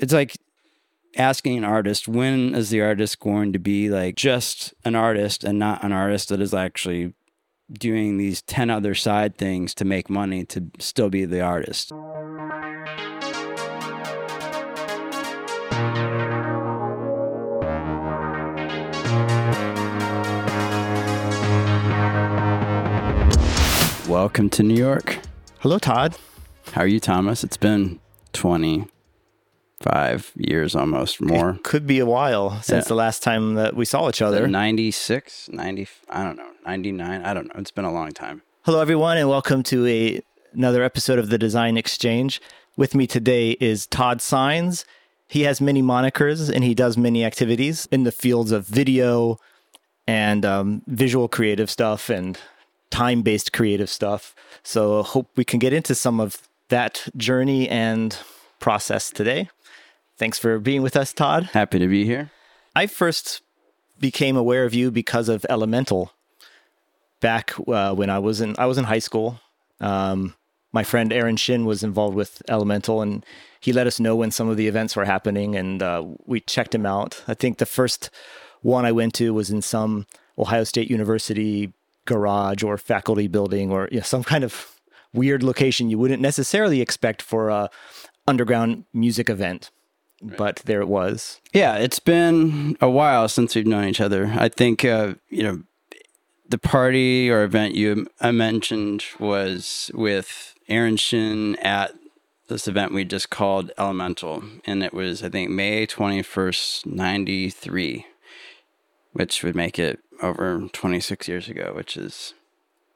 [0.00, 0.38] it's like
[1.16, 5.58] asking an artist when is the artist going to be like just an artist and
[5.58, 7.12] not an artist that is actually
[7.70, 11.92] doing these 10 other side things to make money to still be the artist.
[24.08, 25.18] Welcome to New York.
[25.58, 26.16] Hello, Todd.
[26.72, 27.44] How are you, Thomas?
[27.44, 28.00] It's been
[29.90, 31.50] 25 years almost more.
[31.52, 32.88] It could be a while since Yeah.
[32.88, 34.46] the last time that we saw each other.
[34.46, 37.54] 96, 90, I don't know, 99, I don't know.
[37.58, 38.42] It's been a long time.
[38.64, 40.20] Hello, everyone, and welcome to a,
[40.52, 42.42] another episode of the Design Exchange.
[42.76, 44.84] With me today is Todd Sines.
[45.26, 49.38] He has many monikers and he does many activities in the fields of video
[50.06, 52.38] and um, visual creative stuff and
[52.90, 54.34] time based creative stuff.
[54.62, 58.16] So, hope we can get into some of that journey and
[58.58, 59.48] process today.
[60.20, 61.44] Thanks for being with us, Todd.
[61.54, 62.30] Happy to be here.
[62.76, 63.40] I first
[63.98, 66.12] became aware of you because of Elemental.
[67.20, 69.40] Back uh, when I was in I was in high school,
[69.80, 70.34] um,
[70.72, 73.24] my friend Aaron Shin was involved with Elemental, and
[73.60, 76.74] he let us know when some of the events were happening, and uh, we checked
[76.74, 77.24] him out.
[77.26, 78.10] I think the first
[78.60, 80.06] one I went to was in some
[80.38, 81.72] Ohio State University
[82.04, 84.78] garage or faculty building or you know, some kind of
[85.14, 87.70] weird location you wouldn't necessarily expect for a
[88.28, 89.70] underground music event,
[90.22, 91.40] but there it was.
[91.52, 94.32] Yeah, it's been a while since we've known each other.
[94.36, 95.62] I think, uh, you know,
[96.48, 101.94] the party or event you I mentioned was with Aaron Shin at
[102.48, 104.42] this event we just called Elemental.
[104.66, 108.06] And it was, I think, May 21st, 93,
[109.12, 112.34] which would make it over 26 years ago, which is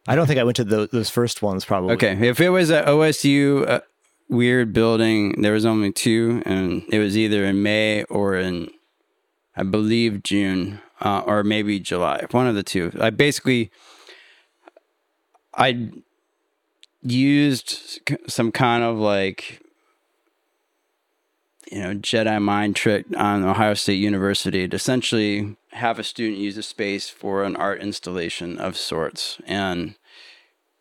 [0.07, 1.65] I don't think I went to those, those first ones.
[1.65, 1.95] Probably.
[1.95, 3.81] Okay, if it was at OSU uh,
[4.29, 8.71] weird building, there was only two, and it was either in May or in,
[9.57, 12.93] I believe June, uh, or maybe July, one of the two.
[13.01, 13.71] I basically,
[15.55, 15.91] I
[17.03, 19.61] used some kind of like,
[21.71, 26.57] you know, Jedi mind trick on Ohio State University to essentially have a student use
[26.57, 29.97] a space for an art installation of sorts, and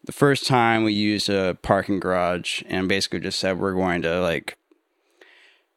[0.03, 4.21] the first time we used a parking garage and basically just said we're going to
[4.21, 4.57] like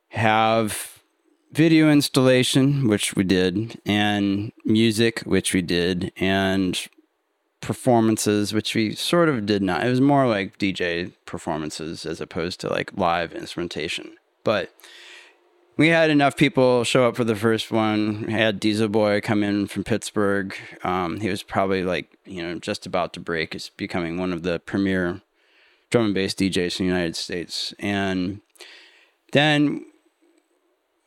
[0.09, 1.03] have
[1.53, 6.88] video installation which we did and music which we did and
[7.60, 9.86] performances which we sort of did not.
[9.86, 14.16] It was more like dj performances as opposed to like live instrumentation.
[14.44, 14.72] But
[15.76, 18.25] we had enough people show up for the first one.
[18.26, 20.56] We had Dieselboy come in from Pittsburgh.
[20.82, 23.53] Um, he was probably like, you know, just about to break.
[23.53, 25.20] He's becoming one of the premier
[25.91, 27.75] drum and bass DJs in the United States.
[27.78, 28.41] And
[29.32, 29.84] then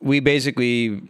[0.00, 1.02] we basically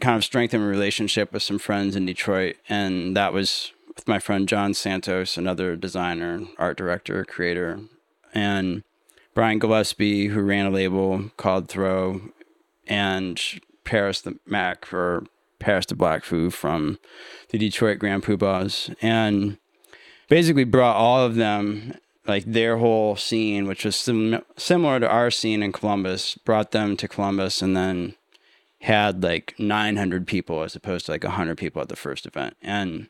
[0.00, 2.56] kind of strengthened a relationship with some friends in Detroit.
[2.68, 7.80] And that was with my friend John Santos, another designer, art director, creator.
[8.34, 8.84] And
[9.34, 12.20] Brian Gillespie, who ran a label called Throw,
[12.86, 13.40] and
[13.84, 15.24] Paris the Mac or
[15.58, 16.98] Paris the Black Fu from
[17.50, 19.58] the Detroit Grand Pubahs, and
[20.28, 21.94] basically brought all of them,
[22.26, 26.96] like their whole scene, which was sim- similar to our scene in Columbus, brought them
[26.96, 28.14] to Columbus, and then
[28.82, 33.08] had like 900 people as opposed to like 100 people at the first event, and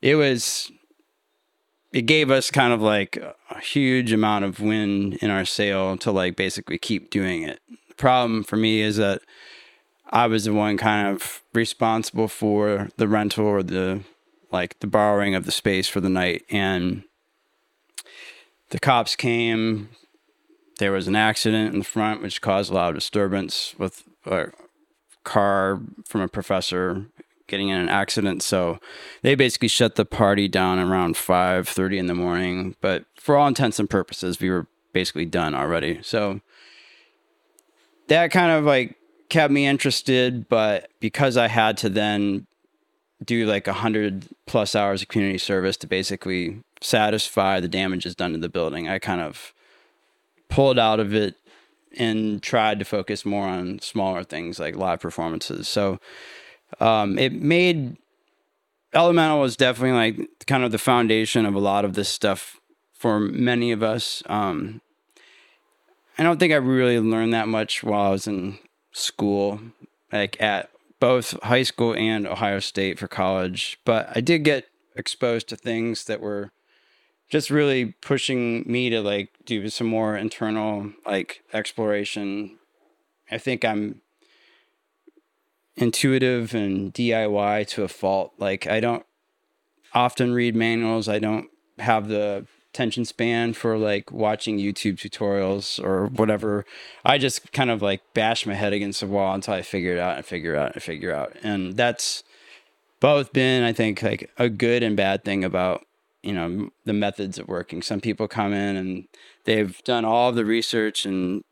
[0.00, 0.70] it was
[1.94, 3.16] it gave us kind of like
[3.50, 7.60] a huge amount of wind in our sail to like basically keep doing it.
[7.88, 9.22] The problem for me is that
[10.10, 14.00] I was the one kind of responsible for the rental or the
[14.50, 17.04] like the borrowing of the space for the night and
[18.70, 19.88] the cops came
[20.80, 24.46] there was an accident in the front which caused a lot of disturbance with a
[25.22, 27.06] car from a professor
[27.46, 28.42] getting in an accident.
[28.42, 28.78] So
[29.22, 33.78] they basically shut the party down around 5:30 in the morning, but for all intents
[33.78, 36.00] and purposes we were basically done already.
[36.02, 36.40] So
[38.08, 38.96] that kind of like
[39.28, 42.46] kept me interested, but because I had to then
[43.24, 48.32] do like a 100 plus hours of community service to basically satisfy the damages done
[48.32, 49.54] to the building, I kind of
[50.48, 51.36] pulled out of it
[51.96, 55.68] and tried to focus more on smaller things like live performances.
[55.68, 55.98] So
[56.80, 57.96] um, it made
[58.92, 62.60] Elemental was definitely like kind of the foundation of a lot of this stuff
[62.92, 64.22] for many of us.
[64.26, 64.80] Um,
[66.16, 68.58] I don't think I really learned that much while I was in
[68.92, 69.60] school,
[70.12, 75.48] like at both high school and Ohio State for college, but I did get exposed
[75.48, 76.52] to things that were
[77.28, 82.58] just really pushing me to like do some more internal like exploration
[83.30, 84.00] I think I'm
[85.76, 88.32] intuitive and DIY to a fault.
[88.38, 89.04] Like I don't
[89.92, 91.08] often read manuals.
[91.08, 91.48] I don't
[91.78, 96.64] have the attention span for like watching YouTube tutorials or whatever.
[97.04, 99.98] I just kind of like bash my head against the wall until I figure it
[99.98, 101.36] out and figure it out and figure it out.
[101.42, 102.24] And that's
[103.00, 105.84] both been, I think, like a good and bad thing about
[106.22, 107.82] you know the methods of working.
[107.82, 109.04] Some people come in and
[109.44, 111.44] they've done all the research and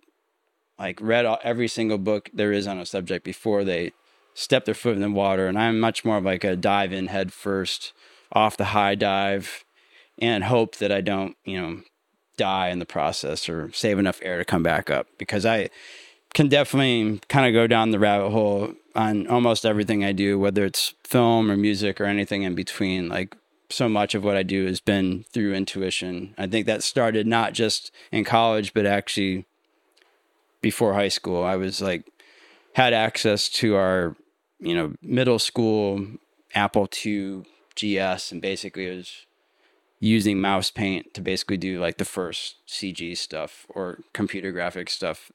[0.78, 3.92] like read every single book there is on a subject before they
[4.34, 5.46] step their foot in the water.
[5.46, 7.92] And I'm much more of like a dive in head first,
[8.32, 9.64] off the high dive,
[10.18, 11.80] and hope that I don't, you know,
[12.36, 15.68] die in the process or save enough air to come back up because I
[16.34, 20.64] can definitely kind of go down the rabbit hole on almost everything I do, whether
[20.64, 23.08] it's film or music or anything in between.
[23.08, 23.36] Like
[23.70, 26.34] so much of what I do has been through intuition.
[26.38, 29.46] I think that started not just in college, but actually
[30.60, 31.42] before high school.
[31.42, 32.06] I was like,
[32.74, 34.16] had access to our,
[34.62, 36.06] you know, middle school
[36.54, 37.44] Apple II
[37.74, 39.26] GS and basically it was
[39.98, 45.30] using mouse paint to basically do like the first CG stuff or computer graphic stuff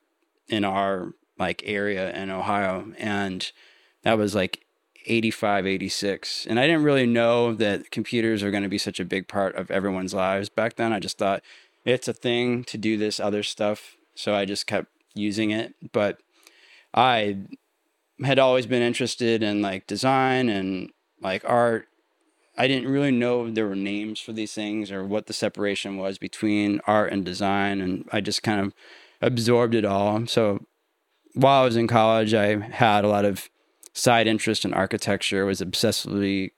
[0.50, 2.92] in our like area in Ohio.
[2.98, 3.50] And
[4.04, 4.66] that was like
[5.06, 6.48] 85, 86.
[6.48, 9.56] And I didn't really know that computers are going to be such a big part
[9.56, 10.92] of everyone's lives back then.
[10.92, 11.44] I just thought
[11.86, 13.96] it's a thing to do this other stuff.
[14.16, 15.76] So I just kept using it.
[15.94, 16.20] But
[16.94, 17.38] I
[18.24, 20.92] had always been interested in like design and
[21.22, 21.88] like art
[22.58, 26.18] I didn't really know there were names for these things or what the separation was
[26.18, 27.82] between art and design.
[27.82, 28.74] And I just kind of
[29.22, 30.26] absorbed it all.
[30.26, 30.66] So
[31.36, 33.50] while I was in college, I had a lot of
[33.94, 36.52] side interest in architecture, was obsessively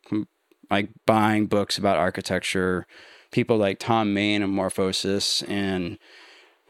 [0.72, 2.88] like buying books about architecture,
[3.32, 6.00] people like Thom Mayne and Morphosis and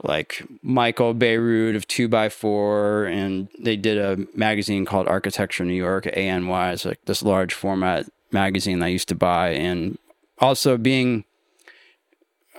[0.04, 6.74] like Michael Bierut of 2x4 and they did a magazine called Architecture New York ANY
[6.74, 9.98] it's like this large format magazine I used to buy, and
[10.40, 11.26] also being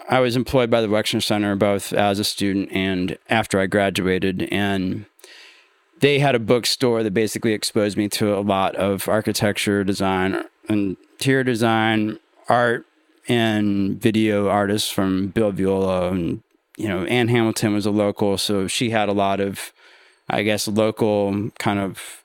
[0.09, 4.49] I was employed by the Wexner Center both as a student and after I graduated,
[4.51, 5.07] and
[6.01, 11.45] they had a bookstore that basically exposed me to a lot of architecture, design, interior
[11.45, 12.87] design, art,
[13.29, 16.43] and video artists from Bill Viola and
[16.81, 19.73] you know Ann Hamilton was a local, so she had a lot of
[20.31, 22.25] I guess local kind of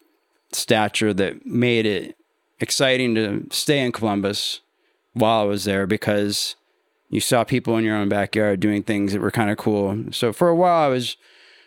[0.53, 2.15] stature that made it
[2.61, 4.61] exciting to stay in Columbus
[5.13, 6.55] while I was there because
[7.09, 10.05] you saw people in your own backyard doing things that were kind of cool.
[10.11, 11.17] So for a while, I was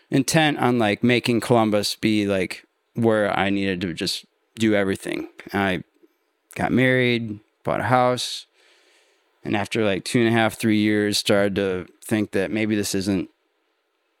[0.09, 2.65] intent on like making Columbus be like
[2.95, 4.25] where I needed to just
[4.55, 5.27] do everything.
[5.53, 5.83] I
[6.55, 8.47] got married, bought a house,
[9.43, 12.95] and after like two and a half, three years, started to think that maybe this
[12.95, 13.29] isn't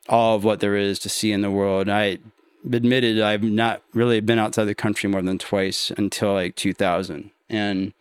[0.07, 1.89] all of what there is to see in the world.
[1.89, 2.19] I
[2.65, 7.31] admitted I've not really been outside the country more than twice until like 2000.
[7.49, 7.93] And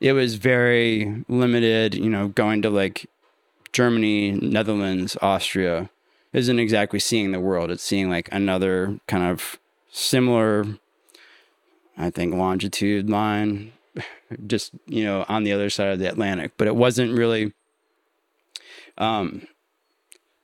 [0.00, 3.06] it was very limited, you know, going to like
[3.72, 5.90] Germany, Netherlands, Austria
[6.32, 7.70] isn't exactly seeing the world.
[7.70, 9.58] It's seeing like another kind of
[9.90, 10.66] similar,
[11.96, 13.72] I think, longitude line,
[14.46, 16.52] just, you know, on the other side of the Atlantic.
[16.58, 17.54] But it wasn't really,
[18.98, 19.46] um,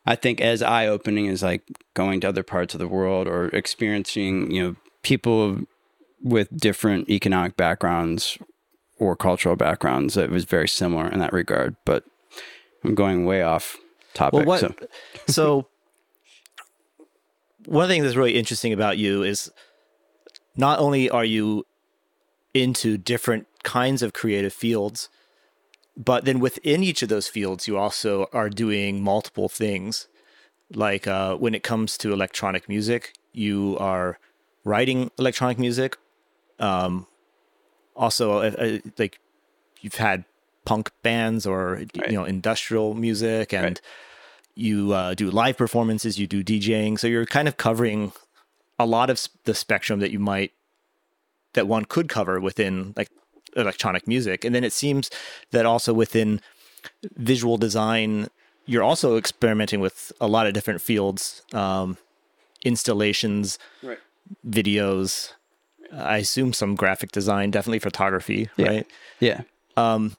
[0.07, 1.63] I think as eye opening as like
[1.95, 5.61] going to other parts of the world or experiencing, you know, people
[6.23, 8.39] with different economic backgrounds
[8.99, 10.17] or cultural backgrounds.
[10.17, 12.05] It was very similar in that regard, but
[12.85, 13.77] I'm going way off
[14.15, 14.47] topic.
[14.47, 14.75] Well, what, so.
[15.27, 15.69] so
[17.67, 19.51] one thing that's really interesting about you is
[20.57, 21.65] not only are you
[22.55, 25.09] into different kinds of creative fields,
[25.97, 30.09] but then within each of those fields, you also are doing multiple things.
[30.75, 34.19] Like uh, when it comes to electronic music, you are
[34.65, 35.99] writing electronic music.
[36.59, 37.07] Um,
[37.95, 39.21] also, uh, uh, like
[39.81, 40.25] you've had
[40.65, 42.11] punk bands or right.
[42.11, 43.81] you know industrial music, and right.
[44.55, 46.19] you uh, do live performances.
[46.19, 48.13] You do DJing, so you're kind of covering
[48.79, 50.53] a lot of the spectrum that you might
[51.53, 53.11] that one could cover within like
[53.57, 54.45] electronic music.
[54.45, 55.11] And then it seems
[55.51, 56.41] that also within
[57.17, 58.29] visual design,
[58.67, 61.97] you're also experimenting with a lot of different fields, um,
[62.65, 63.99] installations, right.
[64.49, 65.33] videos.
[65.93, 68.67] I assume some graphic design, definitely photography, yeah.
[68.67, 68.87] right?
[69.21, 69.43] Yeah.
[69.77, 70.17] Um,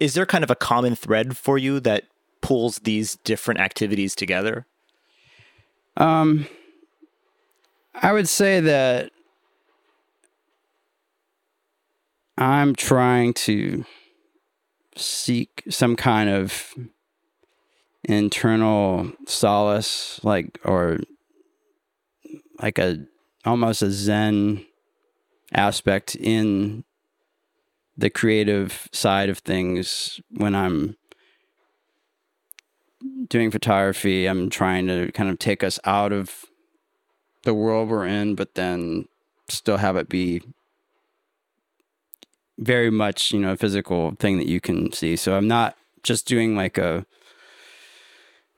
[0.00, 2.04] is there kind of a common thread for you that
[2.40, 4.66] pulls these different activities together?
[5.96, 6.46] Um,
[7.94, 9.10] I would say that
[12.36, 13.84] I'm trying to
[14.96, 16.74] seek some kind of
[18.04, 20.98] internal solace, like, or
[22.60, 23.06] like a
[23.44, 24.64] almost a zen
[25.52, 26.84] aspect in
[27.96, 30.96] the creative side of things when I'm
[33.28, 34.26] doing photography.
[34.26, 36.44] I'm trying to kind of take us out of
[37.44, 39.06] the world we're in, but then
[39.48, 40.42] still have it be
[42.58, 45.16] very much, you know, a physical thing that you can see.
[45.16, 47.06] So I'm not just doing like a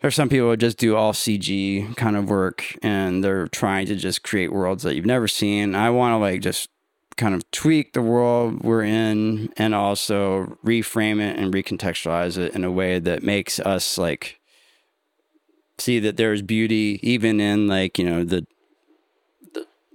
[0.03, 4.23] or some people just do all CG kind of work and they're trying to just
[4.23, 5.75] create worlds that you've never seen.
[5.75, 6.69] I want to like just
[7.17, 12.63] kind of tweak the world we're in and also reframe it and recontextualize it in
[12.63, 14.39] a way that makes us like
[15.79, 18.47] see that there's beauty even in like, you know, the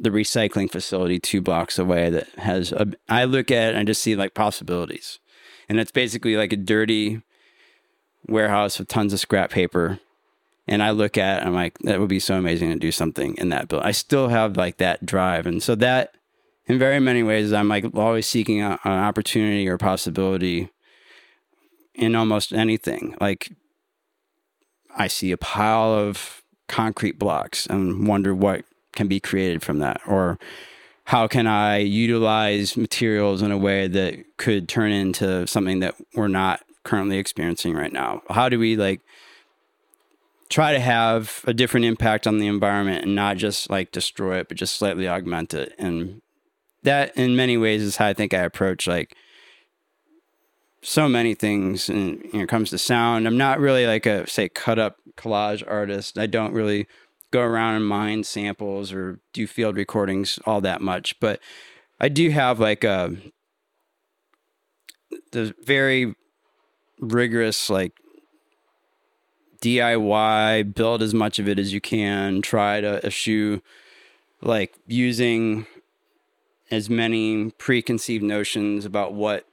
[0.01, 3.84] the, recycling facility two blocks away that has a I look at it and I
[3.84, 5.20] just see like possibilities.
[5.70, 7.22] And it's basically like a dirty
[8.27, 10.00] warehouse with tons of scrap paper.
[10.67, 13.36] And I look at it, I'm like, that would be so amazing to do something
[13.38, 13.88] in that building.
[13.88, 15.46] I still have like that drive.
[15.46, 16.15] And so that
[16.67, 20.70] in very many ways, I'm like always seeking an opportunity or possibility
[21.96, 23.15] in almost anything.
[23.20, 23.51] Like
[24.96, 30.01] I see a pile of concrete blocks and wonder what can be created from that
[30.07, 30.38] or
[31.05, 36.27] how can I utilize materials in a way that could turn into something that we're
[36.27, 38.21] not currently experiencing right now?
[38.29, 39.01] How do we like
[40.50, 44.48] try to have a different impact on the environment and not just like destroy it,
[44.48, 45.74] but just slightly augment it?
[45.77, 46.21] And
[46.83, 49.15] that, in many ways, is how I think I approach like
[50.81, 53.27] so many things and when it comes to sound.
[53.27, 56.17] I'm not really like a say cut up collage artist.
[56.17, 56.88] I don't really
[57.31, 61.39] go around and mine samples or do field recordings all that much, but
[62.00, 63.15] I do have like a
[65.31, 66.15] the very
[67.00, 67.93] rigorous like
[69.61, 73.61] DIY, build as much of it as you can, try to eschew
[74.41, 75.67] like using
[76.71, 79.45] as many preconceived notions about what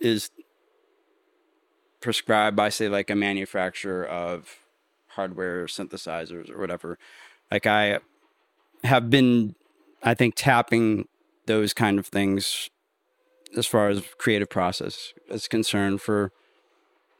[0.00, 0.30] is
[2.00, 4.58] prescribed by say like a manufacturer of
[5.08, 6.98] hardware synthesizers or whatever.
[7.54, 8.00] Like I
[8.82, 9.54] have been
[10.02, 11.06] I think tapping
[11.46, 12.68] those kind of things
[13.56, 16.32] as far as creative process is concerned for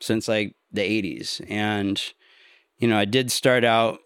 [0.01, 1.41] since like the 80s.
[1.49, 2.03] And,
[2.79, 4.01] you know, I did start out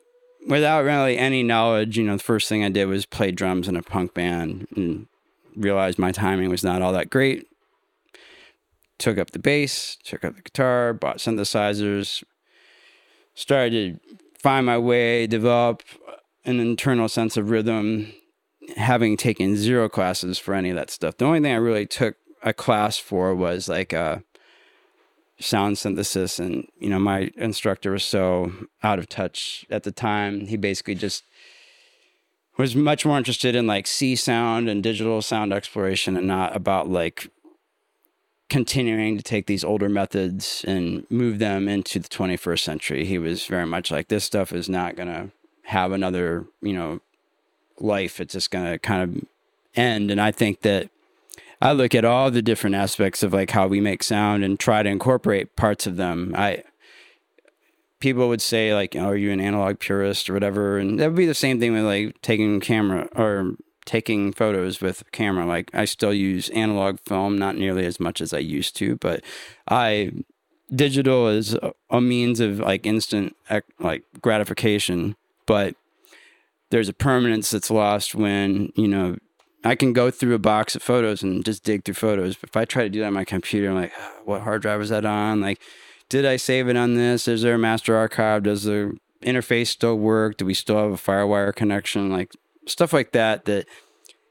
[0.46, 1.96] without really any knowledge.
[1.96, 5.06] You know, the first thing I did was play drums in a punk band and
[5.56, 7.46] realized my timing was not all that great.
[8.98, 12.22] Took up the bass, took up the guitar, bought synthesizers,
[13.34, 15.82] started to find my way, develop
[16.44, 18.12] an internal sense of rhythm,
[18.76, 21.16] having taken zero classes for any of that stuff.
[21.16, 24.18] The only thing I really took a class for was like a uh,
[25.40, 28.52] sound synthesis and you know my instructor was so
[28.82, 31.24] out of touch at the time he basically just
[32.56, 37.30] was much more interested in like Csound and digital sound exploration and not about like
[38.50, 43.46] continuing to take these older methods and move them into the 21st century he was
[43.46, 45.30] very much like this stuff is not going to
[45.68, 47.00] have another you know
[47.78, 49.24] life it's just going to kind of
[49.74, 50.90] end and i think that
[51.60, 54.82] I look at all the different aspects of like how we make sound and try
[54.82, 56.32] to incorporate parts of them.
[56.36, 56.62] I
[58.00, 61.16] people would say like, oh, "Are you an analog purist or whatever?" And that would
[61.16, 65.46] be the same thing with like taking camera or taking photos with camera.
[65.46, 69.22] Like I still use analog film, not nearly as much as I used to, but
[69.68, 70.12] I
[70.72, 71.56] digital is
[71.90, 73.34] a means of like instant
[73.80, 75.16] like gratification,
[75.48, 75.74] but
[76.70, 79.16] there's a permanence that's lost when you know
[79.64, 82.36] I can go through a box of photos and just dig through photos.
[82.36, 83.92] But if I try to do that on my computer, I'm like,
[84.24, 85.40] what hard drive was that on?
[85.40, 85.60] Like,
[86.08, 87.26] did I save it on this?
[87.26, 88.44] Is there a master archive?
[88.44, 90.36] Does the interface still work?
[90.36, 92.10] Do we still have a FireWire connection?
[92.10, 92.32] Like
[92.66, 93.66] stuff like that, that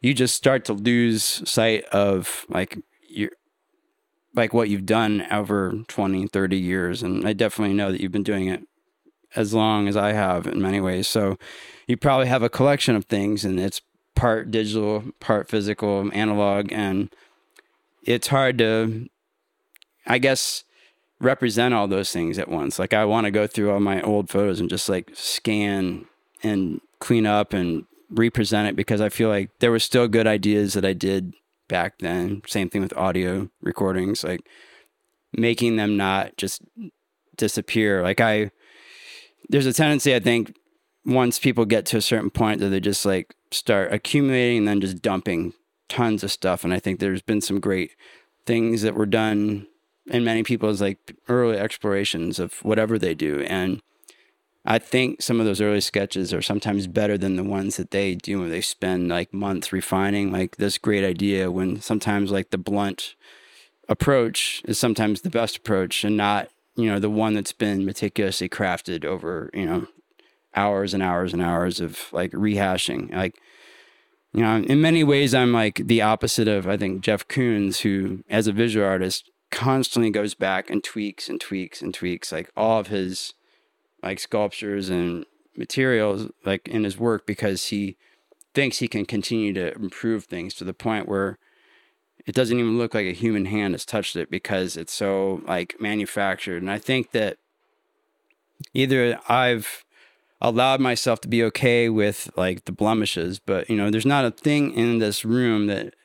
[0.02, 2.78] you just start to lose sight of like
[3.10, 3.32] your,
[4.36, 7.04] like what you've done over 20, 30 years.
[7.04, 8.64] And I definitely know that you've been doing it
[9.36, 11.08] as long as I have in many ways.
[11.08, 11.38] So
[11.88, 13.82] you probably have a collection of things and it's
[14.16, 17.14] part digital, part physical, analog, and
[18.04, 19.10] it's hard to,
[20.06, 20.64] I guess,
[21.20, 22.80] represent all those things at once.
[22.80, 26.06] Like I want to go through all my old photos and just like scan
[26.44, 30.74] and clean up and represent it because I feel like there were still good ideas
[30.74, 31.34] that I did
[31.68, 32.42] back then.
[32.48, 34.42] Same thing with audio recordings, like
[35.34, 36.62] making them not just
[37.36, 38.02] disappear.
[38.02, 38.52] Like I,
[39.50, 40.56] there's a tendency I think
[41.06, 44.82] once people get to a certain point that they just like start accumulating and then
[44.82, 45.54] just dumping
[45.90, 46.64] tons of stuff.
[46.64, 47.96] And I think there's been some great
[48.46, 49.68] things that were done
[50.08, 53.42] in many people's like early explorations of whatever they do.
[53.42, 53.82] And
[54.66, 58.16] I think some of those early sketches are sometimes better than the ones that they
[58.16, 62.58] do when they spend like months refining like this great idea when sometimes like the
[62.58, 63.16] blunt
[63.88, 68.48] approach is sometimes the best approach and not, you know, the one that's been meticulously
[68.48, 69.88] crafted over, you know,
[70.56, 73.14] hours and hours and hours of like rehashing.
[73.14, 73.36] Like,
[74.32, 78.24] you know, in many ways, I'm like the opposite of, I think, Jeff Koons, who,
[78.30, 82.80] as a visual artist, constantly goes back and tweaks and tweaks and tweaks like all
[82.80, 83.34] of his
[84.04, 87.98] like sculptures and materials like in his work because he
[88.54, 91.40] thinks he can continue to improve things to the point where
[92.28, 95.76] it doesn't even look like a human hand has touched it because it's so like
[95.80, 96.62] manufactured.
[96.62, 97.38] And i think that
[98.74, 99.84] either i've
[100.40, 104.32] allowed myself to be okay with like the blemishes but you know there's not a
[104.32, 105.96] thing in this room that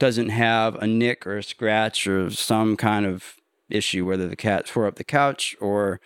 [0.00, 3.34] doesn't have a nick or a scratch or some kind of
[3.68, 6.00] issue whether the cat tore up the couch or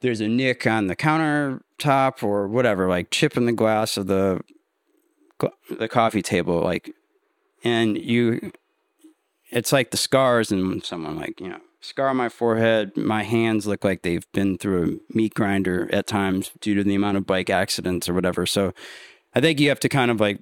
[0.00, 4.40] there's a nick on the countertop or whatever, like chip in the glass of the
[5.78, 6.92] the coffee table, like,
[7.62, 8.50] and you,
[9.50, 12.96] it's like the scars and someone, like you know, scar on my forehead.
[12.96, 16.94] My hands look like they've been through a meat grinder at times due to the
[16.94, 18.46] amount of bike accidents or whatever.
[18.46, 18.74] So,
[19.34, 20.40] I think you have to kind of like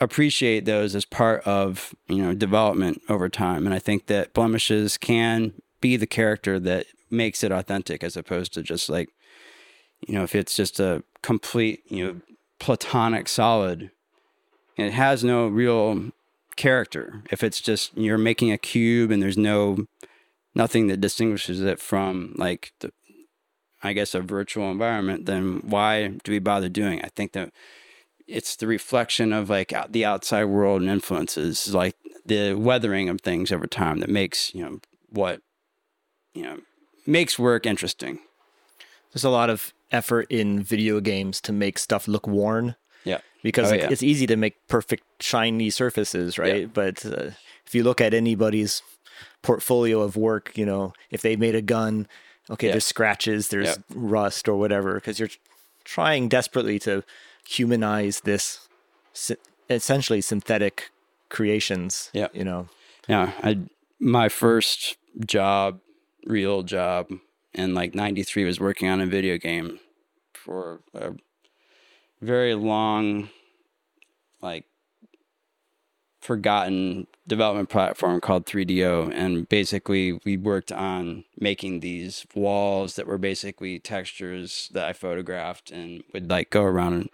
[0.00, 4.96] appreciate those as part of you know development over time, and I think that blemishes
[4.96, 9.08] can be the character that makes it authentic as opposed to just like
[10.06, 12.20] you know if it's just a complete you know
[12.58, 13.90] platonic solid
[14.76, 16.10] it has no real
[16.58, 19.86] character if it's just you're making a cube and there's no
[20.54, 22.92] nothing that distinguishes it from like the
[23.82, 27.04] i guess a virtual environment then why do we bother doing it?
[27.04, 27.50] i think that
[28.26, 31.96] it's the reflection of like the outside world and influences like
[32.26, 35.40] the weathering of things over time that makes you know what
[36.34, 36.58] you know
[37.08, 38.20] makes work interesting.
[39.12, 42.76] There's a lot of effort in video games to make stuff look worn.
[43.42, 43.88] Because Oh, yeah.
[43.90, 46.62] it's easy to make perfect shiny surfaces, right?
[46.62, 46.66] Yeah.
[46.66, 47.30] But uh,
[47.66, 48.82] if you look at anybody's
[49.42, 52.08] portfolio of work, you know, if they made a gun,
[52.50, 52.72] okay, Yeah.
[52.72, 55.28] there's scratches, there's rust or whatever, because you're
[55.84, 57.04] trying desperately to
[57.46, 58.68] humanize this
[59.70, 60.90] essentially synthetic
[61.28, 62.10] creations.
[62.12, 62.28] Yeah.
[62.32, 62.68] You know,
[63.08, 63.58] Yeah, I
[64.00, 65.80] my first job,
[66.26, 67.08] real job
[67.54, 69.78] in like 93 was working on a video game
[70.34, 71.12] for a
[72.20, 73.28] very long
[74.40, 74.64] like
[76.20, 83.18] forgotten development platform called 3DO and basically we worked on making these walls that were
[83.18, 87.08] basically textures that I photographed and would like go around and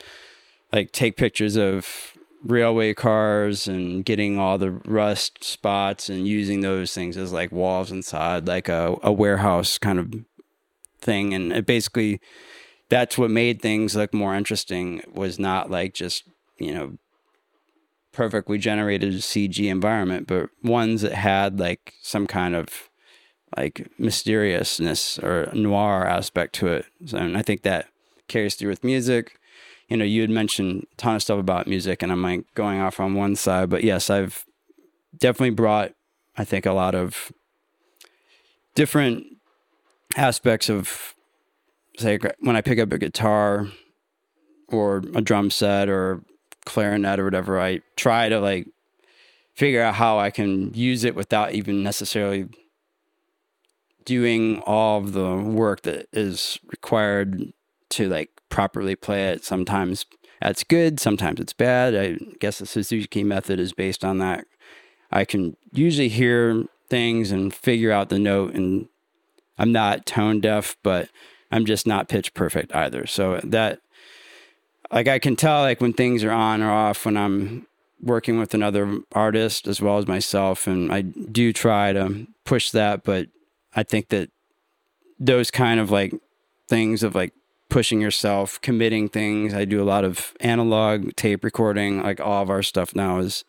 [0.73, 2.15] like take pictures of
[2.45, 7.91] railway cars and getting all the rust spots and using those things as like walls
[7.91, 10.15] inside like a, a warehouse kind of
[11.01, 11.33] thing.
[11.33, 12.21] And it basically
[12.95, 16.25] that's what made things look more interesting was not like just
[16.59, 16.97] you know
[18.13, 22.89] perfectly generated cg environment but ones that had like some kind of
[23.57, 26.87] like mysteriousness or noir aspect to it.
[27.07, 27.87] So, and i think that
[28.29, 29.39] carries through with music.
[29.89, 32.81] You know, you had mentioned a ton of stuff about music, and I'm like going
[32.81, 34.47] off on one side, but yes, I've
[35.19, 35.93] definitely brought,
[36.37, 37.31] I think, a lot of
[38.75, 39.27] different
[40.17, 41.14] aspects of,
[41.99, 43.69] say, when I pick up a guitar
[44.69, 46.23] or a drum set or
[46.65, 48.67] clarinet or whatever, I try to like
[49.55, 52.49] figure out how I can use it without even necessarily
[54.05, 57.53] doing all of the work that is required
[57.91, 59.45] to like properly play it.
[59.45, 60.07] Sometimes
[60.41, 61.95] that's good, sometimes it's bad.
[61.95, 64.47] I guess the Suzuki method is based on that.
[65.11, 68.89] I can usually hear things and figure out the note, and
[69.57, 71.09] I'm not tone deaf, but
[71.51, 73.07] I'm just not pitch perfect either.
[73.07, 73.81] So that,
[74.91, 77.67] like, I can tell like when things are on or off when I'm
[78.01, 83.05] working with another artist as well as myself, and I do try to push that,
[83.05, 83.29] but
[83.75, 84.31] I think that
[85.19, 86.13] those kind of like
[86.69, 87.33] things of like
[87.69, 89.53] pushing yourself, committing things.
[89.55, 92.03] I do a lot of analog tape recording.
[92.03, 93.45] Like all of our stuff now is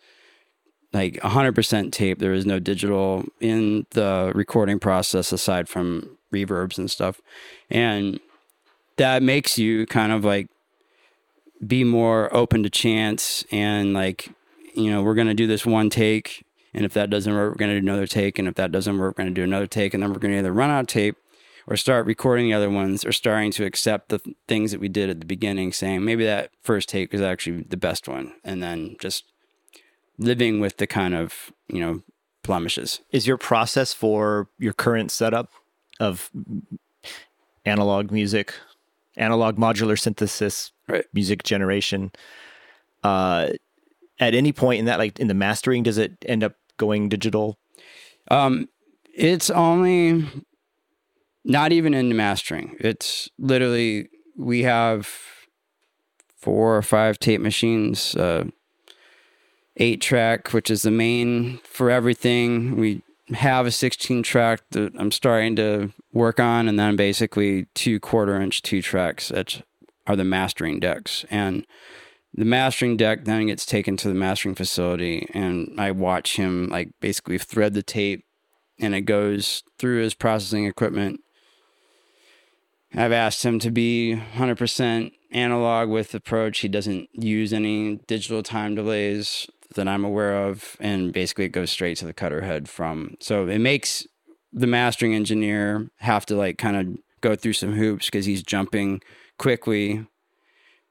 [0.93, 2.19] like 100% tape.
[2.19, 7.21] There is no digital in the recording process aside from reverbs and stuff.
[7.69, 8.19] And
[8.97, 10.47] that makes you kind of like
[11.65, 14.29] be more open to chance and like,
[14.75, 16.45] you know, we're going to do this one take.
[16.73, 18.37] And if that doesn't work, we're going to do another take.
[18.37, 19.93] And if that doesn't work, we're going to do another take.
[19.93, 21.15] And then we're going to either run out of tape
[21.67, 24.89] or start recording the other ones or starting to accept the th- things that we
[24.89, 28.33] did at the beginning, saying maybe that first take was actually the best one.
[28.43, 29.23] And then just
[30.17, 32.01] living with the kind of, you know,
[32.43, 33.01] blemishes.
[33.11, 35.51] is your process for your current setup
[35.99, 36.29] of
[37.65, 38.53] analog music
[39.17, 41.05] analog modular synthesis, Right.
[41.13, 42.12] music generation.
[43.03, 43.49] Uh,
[44.19, 47.58] at any point in that, like in the mastering, does it end up going digital?
[48.29, 48.67] Um,
[49.13, 50.25] it's only
[51.43, 52.75] not even in the mastering.
[52.79, 55.10] It's literally we have
[56.36, 58.45] four or five tape machines, uh,
[59.77, 62.75] eight track, which is the main for everything.
[62.75, 63.01] We
[63.33, 68.39] have a 16 track that I'm starting to work on, and then basically two quarter
[68.39, 69.61] inch two tracks that
[70.07, 71.25] are the mastering decks.
[71.29, 71.65] And
[72.33, 76.91] the mastering deck then gets taken to the mastering facility, and I watch him like
[76.99, 78.25] basically thread the tape,
[78.79, 81.21] and it goes through his processing equipment.
[82.97, 86.60] I've asked him to be 100% analog with approach.
[86.60, 91.71] He doesn't use any digital time delays that I'm aware of, and basically it goes
[91.71, 93.15] straight to the cutter head from.
[93.19, 94.08] So it makes
[94.53, 99.01] the mastering engineer have to like kind of go through some hoops because he's jumping
[99.38, 100.05] quickly.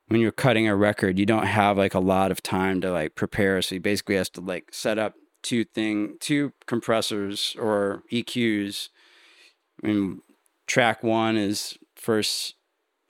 [0.08, 3.14] When you're cutting a record, you don't have like a lot of time to like
[3.14, 3.62] prepare.
[3.62, 8.90] So he basically has to like set up two thing, two compressors or EQs.
[9.82, 10.20] I mean,
[10.66, 12.54] track one is first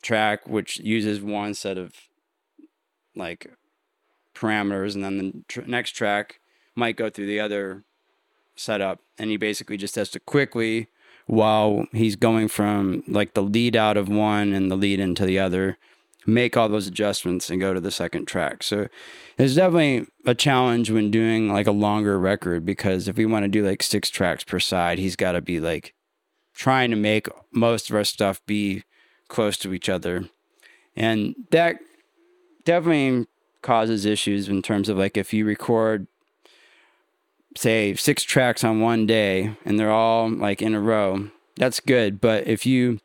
[0.02, 1.94] track, which uses one set of
[3.16, 3.50] like
[4.35, 6.40] parameters, and then the tr- next track
[6.74, 7.85] might go through the other
[8.57, 10.88] setup, and he basically just has to quickly,
[11.26, 15.38] while he's going from like the lead out of one and the lead into the
[15.38, 15.76] other,
[16.26, 18.62] make all those adjustments and go to the second track.
[18.62, 18.88] So
[19.38, 23.48] it's definitely a challenge when doing like a longer record because if we want to
[23.48, 25.94] do like six tracks per side, he's got to be like
[26.54, 28.84] trying to make most of our stuff be
[29.28, 30.28] close to each other.
[30.96, 31.78] And that
[32.64, 33.26] definitely
[33.62, 36.06] causes issues in terms of like if you record
[37.56, 42.20] say six tracks on one day and they're all like in a row, that's good.
[42.20, 43.00] But if you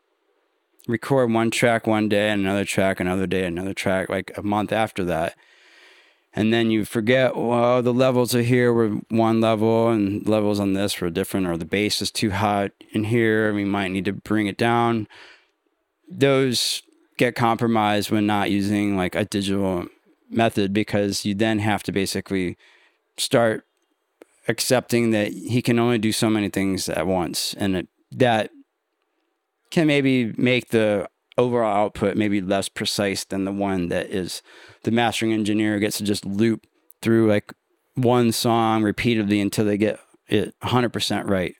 [0.87, 4.71] record one track one day and another track another day, another track like a month
[4.71, 5.35] after that,
[6.39, 10.71] and then you forget, well, the levels are here were one level and levels on
[10.71, 14.05] this were different, or the bass is too hot in here, and we might need
[14.05, 15.09] to bring it down.
[16.09, 16.81] Those
[17.17, 19.87] get compromised when not using like a digital
[20.29, 22.55] method because you then have to basically
[23.17, 23.65] start
[24.47, 28.49] accepting that he can only do so many things at once and it, that
[29.71, 31.05] can maybe make the
[31.37, 34.41] overall output maybe less precise than the one that is
[34.83, 36.65] the mastering engineer gets to just loop
[37.01, 37.53] through like
[37.95, 41.55] one song repeatedly until they get it 100% right.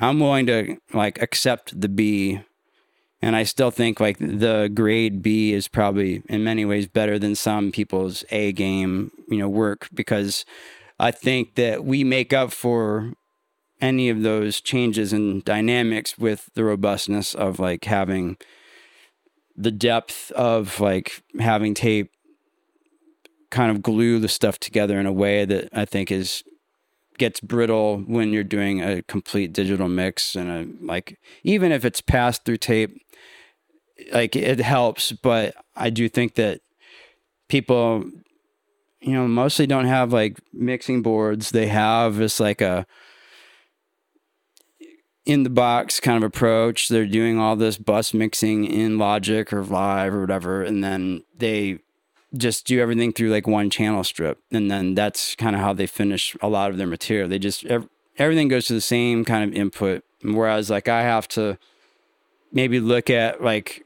[0.00, 2.40] I'm willing to like accept the b
[3.20, 7.36] and i still think like the grade b is probably in many ways better than
[7.36, 10.44] some people's a game you know work because
[11.02, 13.14] I think that we make up for
[13.80, 18.36] any of those changes in dynamics with the robustness of like having
[19.56, 22.12] the depth of like having tape
[23.52, 26.42] kind of glue the stuff together in a way that I think is
[27.18, 32.00] gets brittle when you're doing a complete digital mix and a like even if it's
[32.00, 33.00] passed through tape
[34.12, 36.62] like it helps but I do think that
[37.48, 38.10] people
[39.02, 41.50] you know, mostly don't have like mixing boards.
[41.50, 42.86] They have just like a
[45.26, 46.88] in the box kind of approach.
[46.88, 51.80] They're doing all this bus mixing in Logic or Live or whatever, and then they
[52.36, 55.86] just do everything through like one channel strip, and then that's kind of how they
[55.86, 57.28] finish a lot of their material.
[57.28, 61.28] They just ev- everything goes to the same kind of input, whereas like I have
[61.28, 61.58] to
[62.52, 63.84] maybe look at like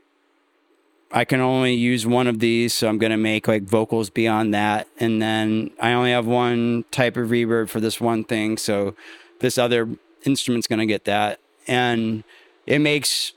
[1.10, 4.88] I can only use one of these, so I'm gonna make like vocals beyond that,
[4.98, 8.94] and then I only have one type of reverb for this one thing, so
[9.40, 9.88] this other
[10.24, 12.24] instrument's gonna get that, and
[12.66, 13.32] it makes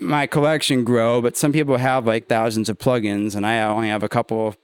[0.00, 1.20] my collection grow.
[1.20, 4.56] But some people have like thousands of plugins, and I only have a couple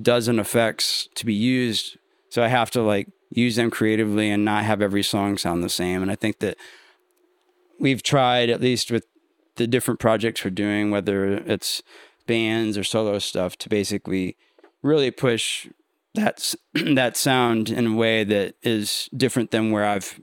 [0.00, 1.96] dozen effects to be used,
[2.30, 5.68] so I have to like use them creatively and not have every song sound the
[5.68, 6.02] same.
[6.02, 6.56] And I think that
[7.78, 9.06] we've tried at least with
[9.56, 11.82] the different projects we're doing, whether it's
[12.26, 14.36] bands or solo stuff, to basically
[14.82, 15.68] really push
[16.14, 20.20] that that sound in a way that is different than where I've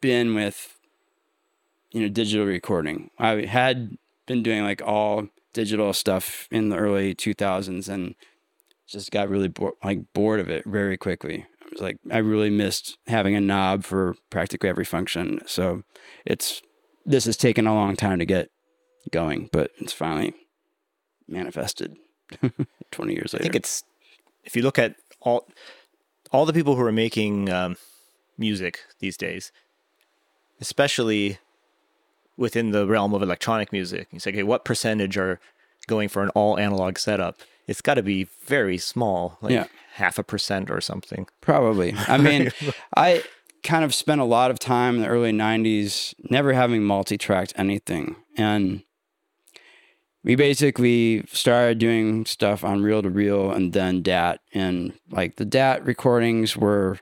[0.00, 0.71] been with
[1.92, 3.10] you know digital recording.
[3.18, 8.14] I had been doing like all digital stuff in the early 2000s and
[8.86, 11.46] just got really bo- like bored of it very quickly.
[11.60, 15.40] I was like I really missed having a knob for practically every function.
[15.46, 15.82] So
[16.24, 16.62] it's
[17.04, 18.50] this has taken a long time to get
[19.10, 20.34] going, but it's finally
[21.28, 21.96] manifested
[22.90, 23.42] 20 years later.
[23.42, 23.84] I think it's
[24.44, 25.46] if you look at all
[26.30, 27.76] all the people who are making um,
[28.38, 29.52] music these days,
[30.60, 31.38] especially
[32.36, 35.38] within the realm of electronic music, you say, okay, what percentage are
[35.86, 39.66] going for an all analog setup, it's got to be very small, like Yeah.
[39.94, 41.26] half a percent or something.
[41.40, 41.94] Probably.
[42.08, 42.50] I mean,
[42.96, 43.22] I
[43.62, 47.52] kind of spent a lot of time in the early 90s never having multi tracked
[47.56, 48.16] anything.
[48.36, 48.82] And
[50.24, 54.40] we basically started doing stuff on reel to reel and then DAT.
[54.54, 56.98] And like the DAT recordings were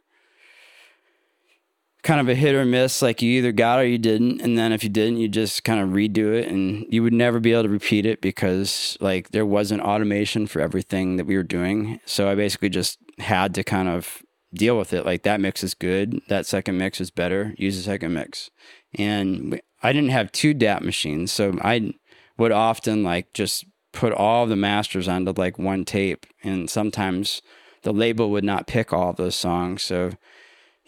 [2.02, 3.02] kind of a hit or miss.
[3.02, 4.40] Like you either got or you didn't.
[4.40, 7.40] And then if you didn't, you just kind of redo it and you would never
[7.40, 11.42] be able to repeat it because like there wasn't automation for everything that we were
[11.42, 12.00] doing.
[12.06, 14.22] So I basically just had to kind of
[14.54, 15.04] deal with it.
[15.04, 16.20] Like that mix is good.
[16.28, 17.54] That second mix is better.
[17.56, 18.50] Use the second mix.
[18.94, 21.32] And I didn't have two DAT machines.
[21.32, 21.94] So I
[22.36, 26.26] would often like just put all the masters onto like one tape.
[26.42, 27.42] And sometimes
[27.82, 29.82] the label would not pick all those songs.
[29.82, 30.12] So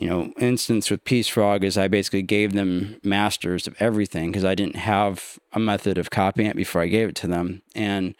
[0.03, 4.45] you know, instance with Peace Frog is I basically gave them masters of everything because
[4.45, 7.62] I didn't have a method of copying it before I gave it to them.
[7.77, 8.17] And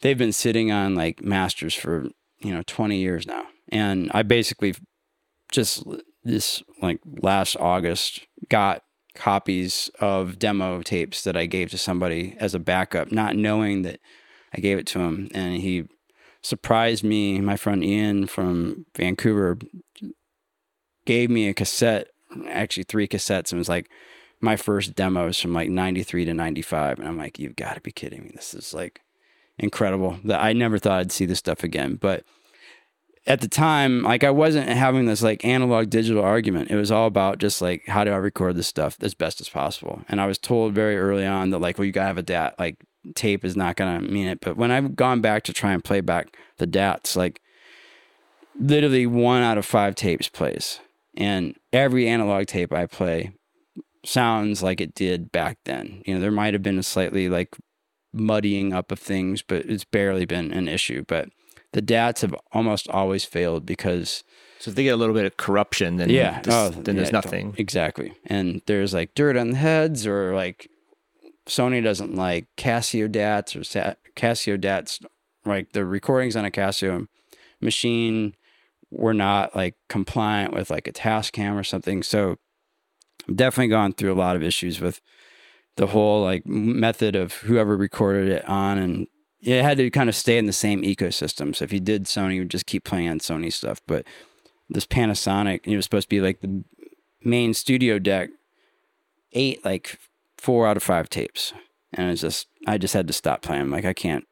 [0.00, 3.42] they've been sitting on like masters for, you know, 20 years now.
[3.70, 4.74] And I basically
[5.52, 5.84] just
[6.24, 12.54] this like last August got copies of demo tapes that I gave to somebody as
[12.54, 14.00] a backup, not knowing that
[14.54, 15.28] I gave it to him.
[15.34, 15.88] And he
[16.42, 19.58] surprised me, my friend Ian from Vancouver
[21.08, 22.08] gave me a cassette,
[22.48, 23.90] actually three cassettes, and was like
[24.42, 26.98] my first demos from like 93 to 95.
[26.98, 28.32] And I'm like, you've got to be kidding me.
[28.34, 29.00] This is like
[29.56, 31.94] incredible that I never thought I'd see this stuff again.
[31.94, 32.24] But
[33.26, 36.70] at the time, like I wasn't having this like analog digital argument.
[36.70, 39.48] It was all about just like how do I record this stuff as best as
[39.48, 40.02] possible.
[40.10, 42.54] And I was told very early on that like, well, you gotta have a DAT.
[42.58, 42.76] Like
[43.14, 44.40] tape is not gonna mean it.
[44.42, 47.40] But when I've gone back to try and play back the DATs, like
[48.60, 50.80] literally one out of five tapes plays.
[51.18, 53.32] And every analog tape I play
[54.06, 56.02] sounds like it did back then.
[56.06, 57.56] You know, there might have been a slightly like
[58.12, 61.04] muddying up of things, but it's barely been an issue.
[61.06, 61.28] But
[61.72, 64.22] the DATs have almost always failed because
[64.60, 67.12] So if they get a little bit of corruption, then yeah, this- oh, then there's
[67.12, 67.54] nothing.
[67.58, 68.14] exactly.
[68.24, 70.70] And there's like dirt on the heads, or like
[71.46, 75.00] Sony doesn't like Casio DATs or Sa- Casio DATs.
[75.44, 77.06] Like the recordings on a Casio
[77.60, 78.34] machine
[78.90, 82.02] were not like compliant with like a Tascam or something.
[82.02, 82.36] So
[83.28, 85.00] I've definitely gone through a lot of issues with
[85.76, 89.06] the whole like method of whoever recorded it on and
[89.40, 91.54] it had to kind of stay in the same ecosystem.
[91.54, 93.80] So if you did Sony, you would just keep playing on Sony stuff.
[93.86, 94.04] But
[94.68, 96.64] this Panasonic, it was supposed to be like the
[97.22, 98.30] main studio deck,
[99.32, 99.98] ate like
[100.36, 101.52] four out of five tapes.
[101.92, 103.70] And it's just, I just had to stop playing.
[103.70, 104.24] Like, I can't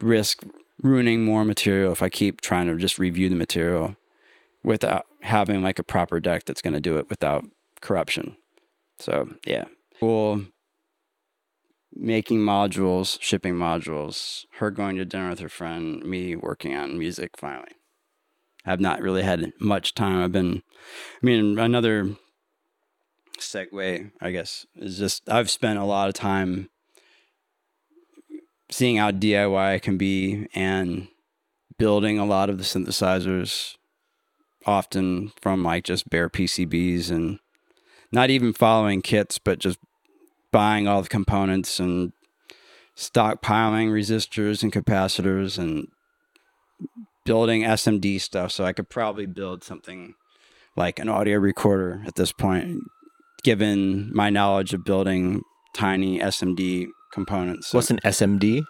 [0.00, 0.44] risk
[0.82, 3.96] ruining more material if I keep trying to just review the material
[4.62, 7.44] without having like a proper deck that's going to do it without
[7.80, 8.36] corruption.
[8.98, 9.64] So, yeah.
[9.98, 10.46] Cool.
[11.92, 17.36] Making modules, shipping modules, her going to dinner with her friend, me working on music
[17.36, 17.72] finally.
[18.64, 20.22] I've not really had much time.
[20.22, 20.62] I've been,
[21.22, 22.16] I mean, another
[23.38, 26.68] segue, I guess, is just I've spent a lot of time
[28.70, 31.08] seeing how DIY can be and
[31.78, 33.76] building a lot of the synthesizers,
[34.66, 37.38] often from like just bare PCBs and
[38.12, 39.78] not even following kits, but just
[40.52, 42.12] buying all the components and
[42.96, 45.88] stockpiling resistors and capacitors and
[47.24, 48.52] building SMD stuff.
[48.52, 50.14] So I could probably build something
[50.76, 52.80] like an audio recorder at this point,
[53.42, 57.68] given my knowledge of building tiny SMD components.
[57.68, 58.64] So, What's an SMD?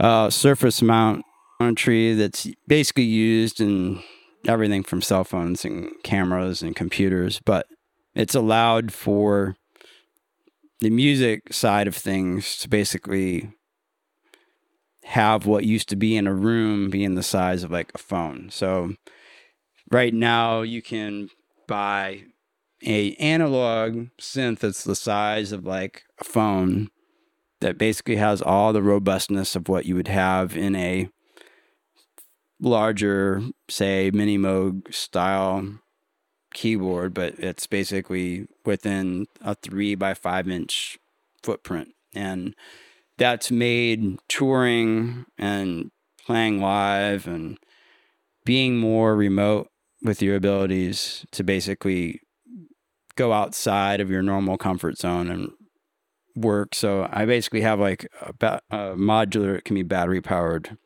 [0.00, 1.24] uh, surface mount
[1.76, 4.02] tree that's basically used in
[4.46, 7.66] everything from cell phones and cameras and computers, but
[8.14, 9.56] it's allowed for
[10.80, 13.50] the music side of things to basically
[15.04, 18.48] have what used to be in a room being the size of like a phone.
[18.50, 18.94] So
[19.90, 21.28] right now you can
[21.66, 22.24] buy
[22.86, 26.90] a analog synth that's the size of like a phone
[27.64, 31.08] that basically has all the robustness of what you would have in a
[32.60, 35.80] larger, say, Minimoog style
[36.52, 40.98] keyboard, but it's basically within a three by five inch
[41.42, 41.88] footprint.
[42.14, 42.54] And
[43.16, 45.90] that's made touring and
[46.26, 47.56] playing live and
[48.44, 49.70] being more remote
[50.02, 52.20] with your abilities to basically
[53.16, 55.50] go outside of your normal comfort zone and
[56.36, 56.74] work.
[56.74, 60.76] So I basically have like a, ba- a modular, it can be battery powered.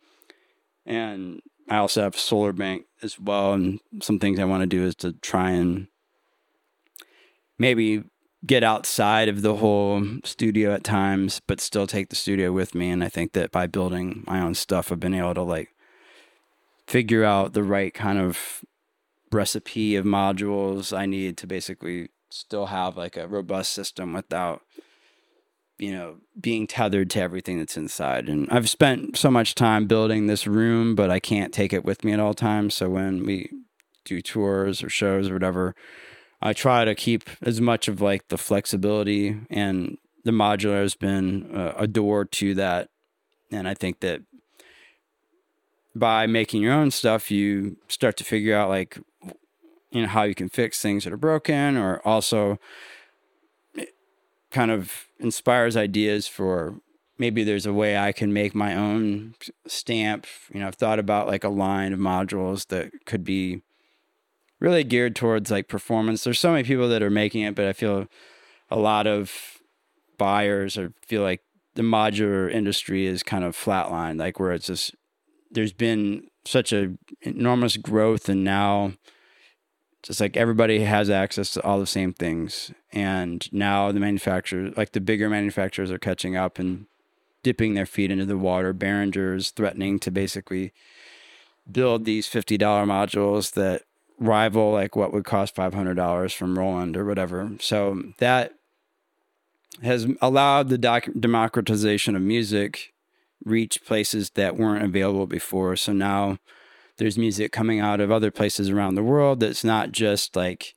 [0.86, 3.52] And I also have a solar bank as well.
[3.52, 5.88] And some things I want to do is to try and
[7.58, 8.04] maybe
[8.46, 12.90] get outside of the whole studio at times, but still take the studio with me.
[12.90, 15.70] And I think that by building my own stuff, I've been able to like
[16.86, 18.64] figure out the right kind of
[19.30, 24.62] recipe of modules I need to basically still have like a robust system without
[25.78, 28.28] you know being tethered to everything that's inside.
[28.28, 32.04] And i've spent so much time building this room but i can't take it with
[32.04, 32.74] me at all times.
[32.74, 33.50] So when we
[34.04, 35.74] do tours or shows or whatever
[36.40, 41.50] i try to keep as much of like the flexibility and the modular has been
[41.76, 42.88] a door to that.
[43.50, 44.22] And i think that
[45.94, 48.98] by making your own stuff you start to figure out like
[49.90, 52.58] you know how you can fix things that are broken or also
[54.50, 56.80] kind of inspires ideas for
[57.18, 59.34] maybe there's a way I can make my own
[59.66, 60.26] stamp.
[60.52, 63.62] You know, I've thought about like a line of modules that could be
[64.60, 66.24] really geared towards like performance.
[66.24, 68.06] There's so many people that are making it, but I feel
[68.70, 69.32] a lot of
[70.16, 71.42] buyers or feel like
[71.74, 74.94] the modular industry is kind of flatlined, like where it's just
[75.50, 78.92] there's been such a enormous growth and now
[80.08, 82.72] just like everybody has access to all the same things.
[82.94, 86.86] And now the manufacturers like the bigger manufacturers are catching up and
[87.42, 88.72] dipping their feet into the water.
[88.72, 90.72] Behringer's threatening to basically
[91.70, 93.82] build these $50 modules that
[94.18, 97.50] rival like what would cost $500 from Roland or whatever.
[97.60, 98.54] So that
[99.82, 102.94] has allowed the doc- democratization of music
[103.44, 105.76] reach places that weren't available before.
[105.76, 106.38] So now
[106.98, 110.74] there's music coming out of other places around the world that's not just like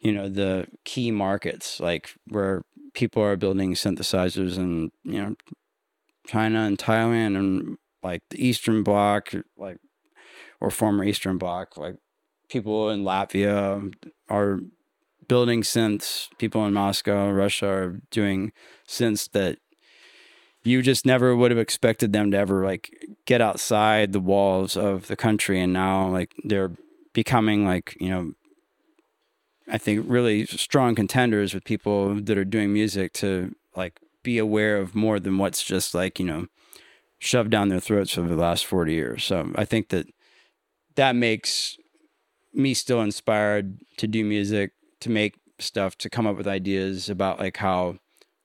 [0.00, 2.62] you know the key markets like where
[2.94, 5.34] people are building synthesizers in you know
[6.26, 9.78] China and Thailand and like the Eastern Bloc like
[10.60, 11.96] or former Eastern Bloc like
[12.48, 13.92] people in Latvia
[14.28, 14.60] are
[15.26, 18.52] building synths people in Moscow Russia are doing
[18.86, 19.58] synths that
[20.64, 22.90] you just never would have expected them to ever like
[23.28, 26.72] get outside the walls of the country and now like they're
[27.12, 28.32] becoming like you know
[29.70, 34.78] i think really strong contenders with people that are doing music to like be aware
[34.78, 36.46] of more than what's just like you know
[37.18, 39.24] shoved down their throats over the last 40 years.
[39.24, 40.06] So i think that
[40.94, 41.76] that makes
[42.54, 47.38] me still inspired to do music to make stuff to come up with ideas about
[47.38, 47.98] like how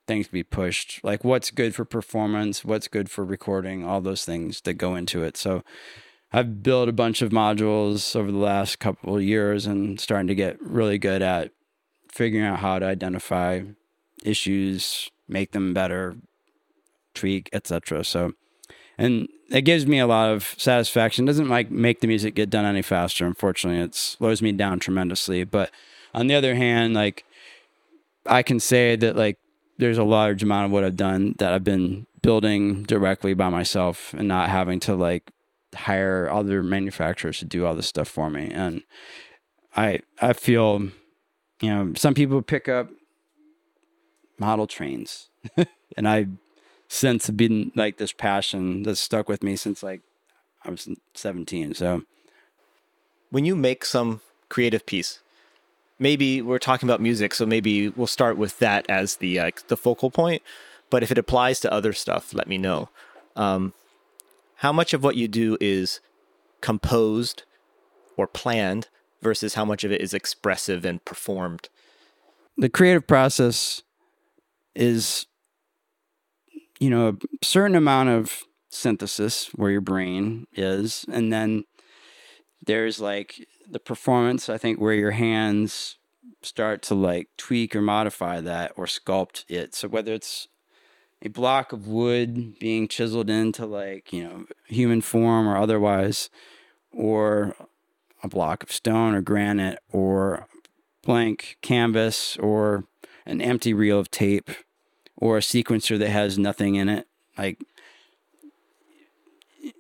[0.08, 4.26] things to be pushed like what's good for performance what's good for recording all those
[4.26, 5.38] things that go into it.
[5.38, 5.64] So
[6.32, 10.36] i've built a bunch of modules over the last couple of years and starting to
[10.36, 11.52] get really good at
[12.12, 13.62] figuring out how to identify
[14.24, 16.16] issues make them better
[17.14, 18.34] tweak etc so
[18.98, 21.26] and it gives me a lot of satisfaction.
[21.26, 23.82] It doesn't like make the music get done any faster unfortunately.
[23.82, 25.44] It slows me down tremendously.
[25.44, 25.72] But
[26.14, 27.26] on the other hand like
[28.26, 29.38] i can say that like
[29.84, 34.14] there's a large amount of what I've done that I've been building directly by myself
[34.14, 35.30] and not having to like
[35.76, 38.50] hire other manufacturers to do all this stuff for me.
[38.50, 38.84] And
[39.76, 40.88] I I feel,
[41.60, 42.92] you know, some people pick up
[44.40, 45.28] model trains,
[45.98, 46.28] and I
[46.88, 50.00] since been like this passion that's stuck with me since like
[50.64, 51.74] I was 17.
[51.74, 52.04] So
[53.32, 55.20] when you make some creative piece,
[56.04, 59.78] maybe we're talking about music, so maybe we'll start with that as the uh, the
[59.78, 60.44] focal point.
[60.90, 62.90] But if it applies to other stuff, let me know.
[63.36, 63.74] Um,
[64.58, 66.02] how much of what you do is
[66.62, 67.44] composed
[68.18, 68.90] or planned
[69.22, 71.70] versus how much of it is expressive and performed?
[72.58, 73.82] The creative process
[74.76, 75.26] is,
[76.80, 81.64] you know, a certain amount of synthesis where your brain is, and then
[82.66, 85.98] there's like the performance, I think, where your hands
[86.42, 89.74] start to like tweak or modify that or sculpt it.
[89.74, 90.48] So whether it's
[91.22, 96.30] a block of wood being chiseled into like, you know, human form or otherwise,
[96.92, 97.56] or
[98.22, 100.48] a block of stone or granite or
[101.02, 102.86] blank canvas or
[103.26, 104.50] an empty reel of tape
[105.16, 107.08] or a sequencer that has nothing in it.
[107.38, 107.60] Like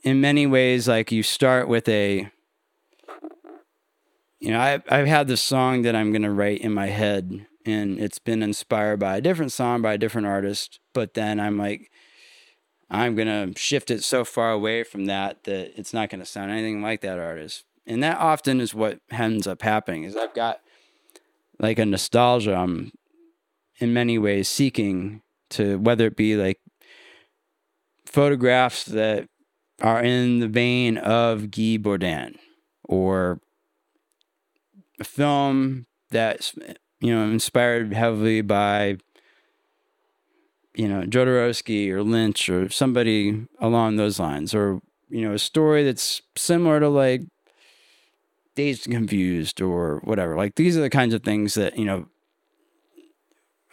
[0.03, 2.29] in many ways, like you start with a
[4.43, 7.47] you know, I, I've had this song that I'm going to write in my head,
[7.65, 10.81] and it's been inspired by a different song by a different artist.
[10.93, 11.89] But then I'm like,
[12.89, 16.25] I'm going to shift it so far away from that that it's not going to
[16.25, 17.63] sound anything like that artist.
[17.87, 20.59] And that often is what ends up happening is I've got
[21.57, 22.91] like a nostalgia I'm
[23.79, 25.21] in many ways seeking
[25.51, 26.59] to whether it be like
[28.05, 29.25] photographs that
[29.81, 32.35] are in the vein of Guy Bourdin
[32.83, 33.39] or
[35.03, 36.55] film that's
[37.03, 38.97] you know, inspired heavily by
[40.73, 44.79] you know, Jodorowsky or Lynch or somebody along those lines, or
[45.09, 47.21] you know, a story that's similar to like
[48.55, 50.35] Dazed and Confused or whatever.
[50.35, 52.07] Like these are the kinds of things that you know.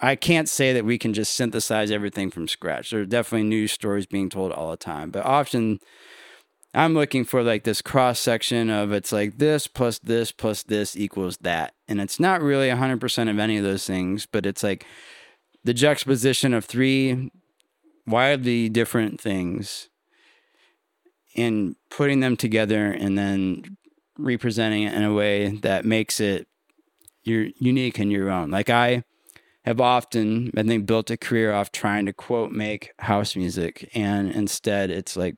[0.03, 2.91] I can't say that we can just synthesize everything from scratch.
[2.91, 5.79] There are definitely new stories being told all the time, but often
[6.73, 10.97] I'm looking for like this cross section of it's like this plus this plus this
[10.97, 11.75] equals that.
[11.89, 14.87] And it's not really 100% of any of those things, but it's like
[15.65, 17.33] the juxtaposition of three
[18.07, 19.89] wildly different things
[21.37, 23.77] and putting them together and then
[24.19, 26.47] representing it in a way that makes it
[27.25, 28.51] you're unique and your own.
[28.51, 29.05] Like I
[29.65, 34.31] have often, I think, built a career off trying to quote make house music, and
[34.33, 35.37] instead it's like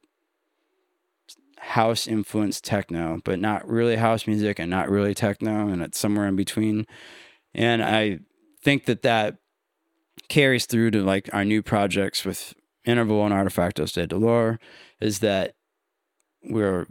[1.63, 6.27] house influenced techno, but not really house music and not really techno, and it's somewhere
[6.27, 6.87] in between.
[7.55, 8.19] And I
[8.63, 9.37] think that that
[10.29, 12.55] carries through to like our new projects with
[12.85, 14.59] Interval and Artefactos de Dolor
[15.01, 15.55] is that
[16.43, 16.87] we're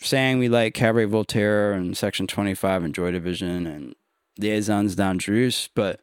[0.00, 3.94] saying we like Cabaret Voltaire and Section 25 and Joy Division and
[4.38, 6.00] Liaisons Dangereuses, but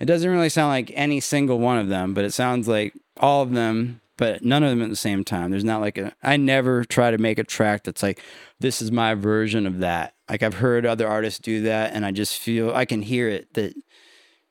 [0.00, 3.42] it doesn't really sound like any single one of them, but it sounds like all
[3.42, 5.50] of them, but none of them at the same time.
[5.50, 8.20] There's not like a, I never try to make a track that's like,
[8.60, 10.14] this is my version of that.
[10.28, 13.54] Like I've heard other artists do that and I just feel, I can hear it
[13.54, 13.74] that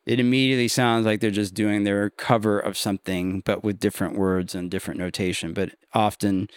[0.06, 4.54] it immediately sounds like they're just doing their cover of something, but with different words
[4.54, 5.54] and different notation.
[5.54, 6.50] But often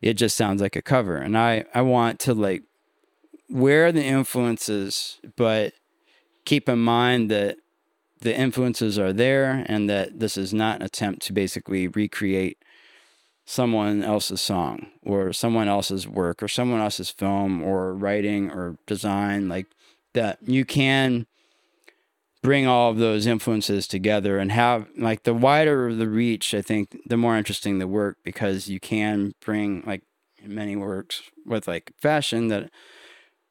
[0.00, 1.16] it just sounds like a cover.
[1.16, 2.62] And I, I want to like
[3.50, 5.72] wear the influences, but
[6.44, 7.56] keep in mind that
[8.22, 12.58] the influences are there and that this is not an attempt to basically recreate
[13.44, 19.48] someone else's song or someone else's work or someone else's film or writing or design
[19.48, 19.66] like
[20.14, 21.26] that you can
[22.40, 26.96] bring all of those influences together and have like the wider the reach i think
[27.04, 30.02] the more interesting the work because you can bring like
[30.44, 32.70] many works with like fashion that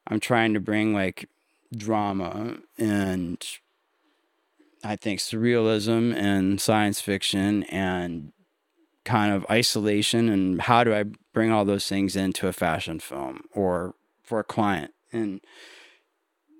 [0.06, 1.28] i'm trying to bring like
[1.76, 3.58] drama and
[4.82, 8.32] i think surrealism and science fiction and
[9.04, 13.42] kind of isolation and how do i bring all those things into a fashion film
[13.52, 15.40] or for a client and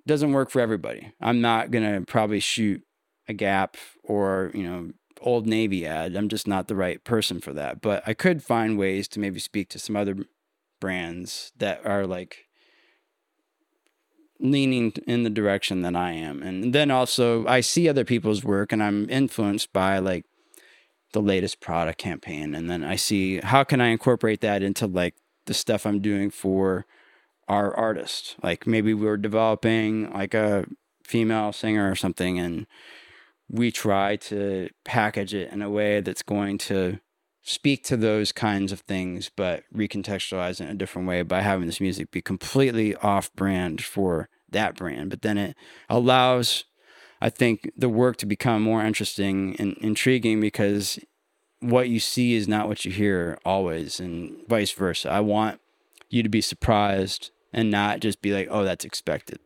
[0.07, 1.13] doesn't work for everybody.
[1.21, 2.83] I'm not gonna probably shoot
[3.29, 6.17] a Gap or you know Old Navy ad.
[6.17, 7.81] I'm just not the right person for that.
[7.81, 10.17] But I could find ways to maybe speak to some other
[10.81, 12.47] brands that are like
[14.43, 16.43] leaning in the direction that I am.
[16.43, 20.27] And then also I see other people's work and I'm influenced by like
[21.13, 25.15] the latest product campaign and then I see how can I incorporate that into like
[25.47, 26.87] the stuff I'm doing for
[27.49, 28.37] our artist.
[28.43, 30.67] Like maybe we are developing like a
[31.05, 32.67] female singer or something, and
[33.49, 36.99] we try to package it in a way that's going to
[37.43, 41.67] speak to those kinds of things, but recontextualize it in a different way by having
[41.67, 45.11] this music be completely off brand for that brand.
[45.11, 45.57] But then it
[45.89, 46.65] allows,
[47.21, 50.99] I think, the work to become more interesting and intriguing because
[51.61, 55.11] what you see is not what you hear always, and vice versa.
[55.11, 55.61] I want
[56.11, 59.39] you to be surprised and not just be like, oh, that's expected.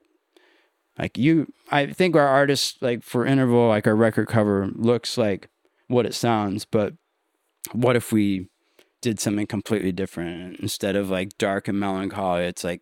[0.98, 5.48] Like you, I think our artists, like for interval, like our record cover looks like
[5.88, 6.94] what it sounds, but
[7.72, 8.48] what if we
[9.02, 12.44] did something completely different instead of like dark and melancholy?
[12.44, 12.80] It's like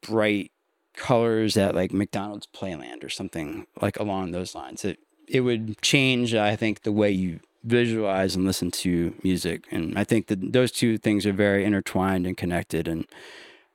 [0.00, 0.52] bright
[0.96, 4.84] colors at like McDonald's Playland or something like along those lines.
[4.84, 9.64] It it would change, I think, the way you visualize and listen to music.
[9.70, 12.86] And I think that those two things are very intertwined and connected.
[12.86, 13.06] And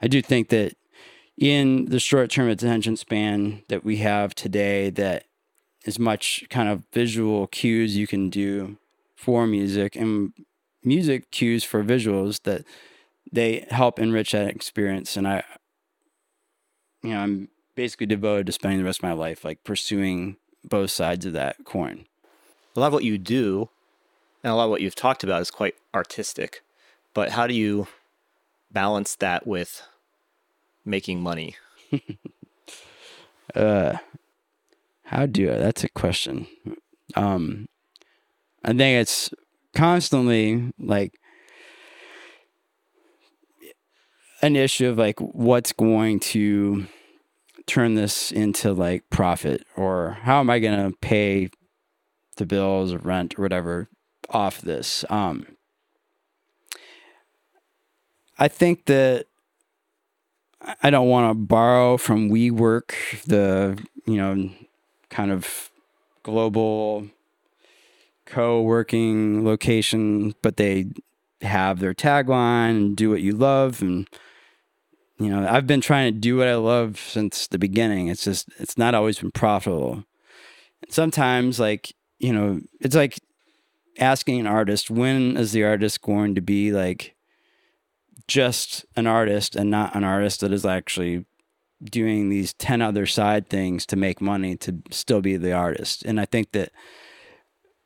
[0.01, 0.75] I do think that
[1.37, 5.25] in the short term attention span that we have today, that
[5.85, 8.77] as much kind of visual cues you can do
[9.15, 10.33] for music and
[10.83, 12.63] music cues for visuals that
[13.31, 15.17] they help enrich that experience.
[15.17, 15.43] And I,
[17.03, 20.91] you know, I'm basically devoted to spending the rest of my life like pursuing both
[20.91, 22.05] sides of that coin.
[22.75, 23.69] A lot of what you do
[24.43, 26.63] and a lot of what you've talked about is quite artistic,
[27.13, 27.87] but how do you
[28.71, 29.83] balance that with
[30.85, 31.55] making money?
[33.55, 33.97] uh,
[35.05, 35.57] how do I?
[35.57, 36.47] That's a question.
[37.15, 37.67] Um,
[38.63, 39.31] I think it's
[39.75, 41.19] constantly like
[44.41, 46.87] an issue of like what's going to
[47.67, 51.49] turn this into like profit or how am I going to pay
[52.37, 53.87] the bills or rent or whatever
[54.29, 55.05] off this.
[55.09, 55.45] Um,
[58.39, 59.27] I think that
[60.81, 64.49] I don't want to borrow from WeWork, the you know
[65.09, 65.69] kind of
[66.23, 67.07] global
[68.25, 70.87] co-working location, but they
[71.41, 74.07] have their tagline and do what you love and
[75.21, 78.07] you know, I've been trying to do what I love since the beginning.
[78.07, 80.03] It's just it's not always been profitable.
[80.89, 83.19] Sometimes like, you know, it's like
[83.99, 87.15] asking an artist when is the artist going to be like
[88.27, 91.25] just an artist and not an artist that is actually
[91.83, 96.03] doing these 10 other side things to make money to still be the artist.
[96.03, 96.71] And I think that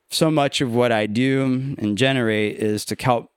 [0.10, 3.32] so much of what I do and generate is to help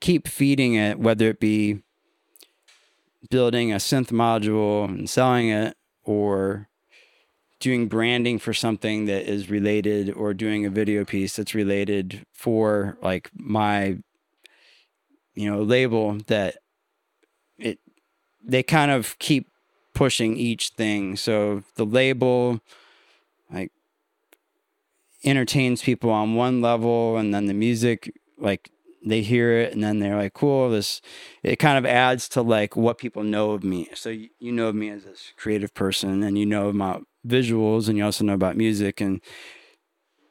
[0.00, 1.82] keep feeding it, whether it be
[3.30, 6.68] building a synth module and selling it or
[7.60, 12.98] doing branding for something that is related or doing a video piece that's related for
[13.02, 13.98] like my
[15.34, 16.56] you know label that
[17.58, 17.78] it
[18.42, 19.48] they kind of keep
[19.94, 21.16] pushing each thing.
[21.16, 22.60] So the label
[23.50, 23.72] like
[25.24, 28.70] entertains people on one level and then the music like
[29.04, 31.00] they hear it and then they're like cool this
[31.42, 33.88] it kind of adds to like what people know of me.
[33.94, 37.98] So you, know of me as this creative person and you know about visuals and
[37.98, 39.20] you also know about music and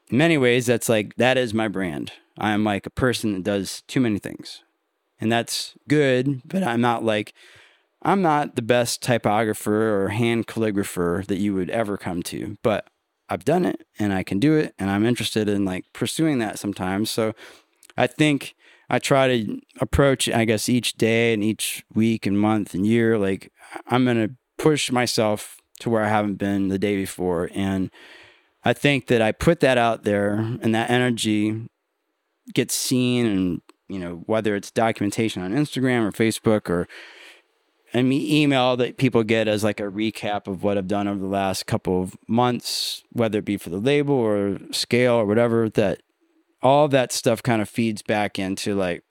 [0.09, 2.11] in many ways that's like that is my brand.
[2.37, 4.63] I am like a person that does too many things
[5.23, 7.33] and that's good but i'm not like
[8.01, 12.89] i'm not the best typographer or hand calligrapher that you would ever come to but
[13.29, 16.59] i've done it and i can do it and i'm interested in like pursuing that
[16.59, 17.09] sometimes.
[17.09, 17.33] So
[17.97, 18.53] i think
[18.89, 23.17] I try to approach, I guess, each day and each week and month and year,
[23.17, 23.51] like
[23.87, 27.49] I'm going to push myself to where I haven't been the day before.
[27.53, 27.89] And
[28.63, 31.67] I think that I put that out there and that energy
[32.53, 36.87] gets seen and, you know, whether it's documentation on Instagram or Facebook or
[37.93, 41.27] an email that people get as like a recap of what I've done over the
[41.27, 46.01] last couple of months, whether it be for the label or scale or whatever, that
[46.63, 49.03] all that stuff kind of feeds back into like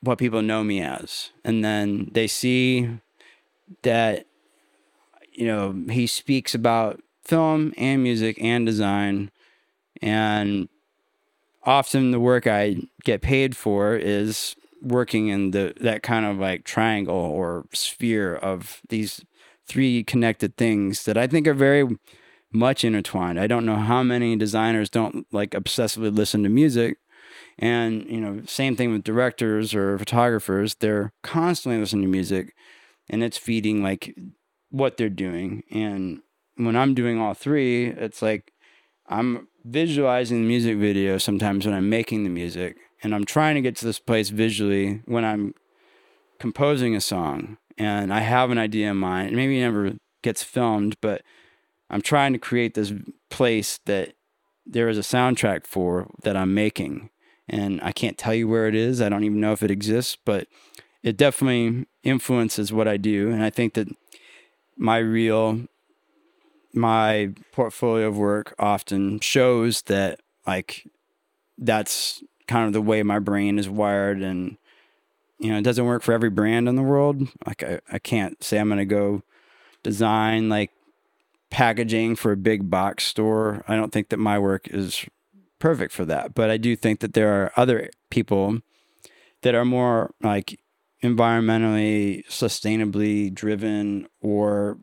[0.00, 1.30] what people know me as.
[1.44, 2.88] And then they see
[3.82, 4.26] that,
[5.32, 9.30] you know, he speaks about film and music and design.
[10.00, 10.68] And
[11.64, 16.64] often the work I get paid for is working in the that kind of like
[16.64, 19.24] triangle or sphere of these
[19.66, 21.86] three connected things that I think are very
[22.52, 23.38] much intertwined.
[23.38, 26.98] I don't know how many designers don't like obsessively listen to music.
[27.58, 30.74] And, you know, same thing with directors or photographers.
[30.76, 32.54] They're constantly listening to music
[33.08, 34.16] and it's feeding like
[34.70, 35.62] what they're doing.
[35.70, 36.22] And
[36.56, 38.52] when I'm doing all three, it's like
[39.06, 42.76] I'm visualizing the music video sometimes when I'm making the music.
[43.02, 45.54] And I'm trying to get to this place visually when I'm
[46.38, 49.28] composing a song and I have an idea in mind.
[49.28, 49.92] And maybe it never
[50.22, 51.22] gets filmed, but
[51.92, 52.92] I'm trying to create this
[53.28, 54.14] place that
[54.66, 57.10] there is a soundtrack for that I'm making.
[57.48, 59.02] And I can't tell you where it is.
[59.02, 60.48] I don't even know if it exists, but
[61.02, 63.30] it definitely influences what I do.
[63.30, 63.88] And I think that
[64.76, 65.66] my real,
[66.72, 70.88] my portfolio of work often shows that, like,
[71.58, 74.22] that's kind of the way my brain is wired.
[74.22, 74.56] And,
[75.38, 77.28] you know, it doesn't work for every brand in the world.
[77.46, 79.22] Like, I, I can't say I'm going to go
[79.82, 80.70] design like
[81.52, 83.62] packaging for a big box store.
[83.68, 85.04] I don't think that my work is
[85.58, 88.60] perfect for that, but I do think that there are other people
[89.42, 90.58] that are more like
[91.04, 94.78] environmentally sustainably driven or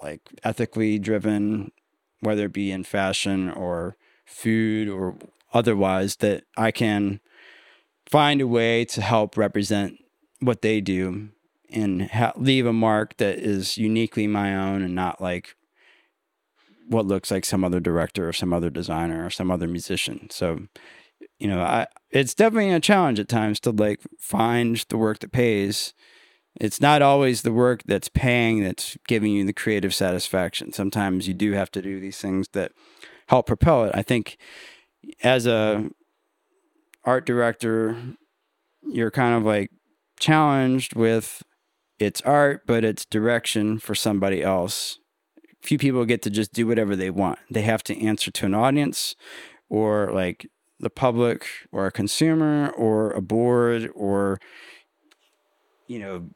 [0.00, 1.72] like ethically driven
[2.20, 5.16] whether it be in fashion or food or
[5.52, 7.20] otherwise that I can
[8.08, 9.96] find a way to help represent
[10.40, 11.30] what they do
[11.70, 15.55] and ha- leave a mark that is uniquely my own and not like
[16.88, 20.28] what looks like some other director or some other designer or some other musician.
[20.30, 20.60] So,
[21.38, 25.32] you know, I it's definitely a challenge at times to like find the work that
[25.32, 25.94] pays.
[26.58, 30.72] It's not always the work that's paying that's giving you the creative satisfaction.
[30.72, 32.72] Sometimes you do have to do these things that
[33.28, 33.92] help propel it.
[33.94, 34.38] I think
[35.22, 35.90] as a
[37.04, 37.96] art director,
[38.82, 39.70] you're kind of like
[40.18, 41.42] challenged with
[41.98, 44.98] it's art, but it's direction for somebody else
[45.66, 47.38] few people get to just do whatever they want.
[47.50, 49.16] They have to answer to an audience
[49.68, 50.48] or like
[50.78, 54.38] the public or a consumer or a board or
[55.86, 56.28] you know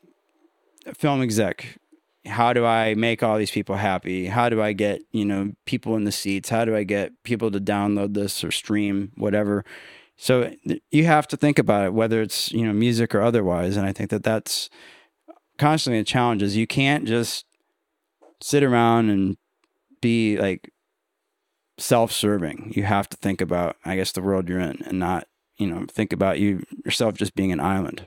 [0.87, 1.79] a film exec.
[2.27, 4.27] How do i make all these people happy?
[4.27, 6.49] How do i get you know people in the seats?
[6.49, 9.65] How do i get people to download this or stream whatever?
[10.17, 10.53] So
[10.91, 13.93] you have to think about it whether it's you know music or otherwise and i
[13.93, 14.69] think that that's
[15.57, 17.45] constantly a challenge is you can't just
[18.41, 19.37] sit around and
[20.01, 20.73] be like
[21.79, 22.73] self-serving.
[22.75, 25.27] You have to think about, I guess, the world you're in, and not
[25.57, 28.07] you know think about you yourself just being an island.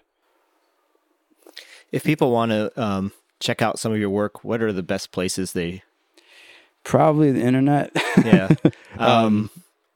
[1.92, 5.12] If people want to um, check out some of your work, what are the best
[5.12, 5.84] places they?
[6.84, 7.92] Probably the internet.
[8.24, 8.50] Yeah.
[8.96, 9.50] Um,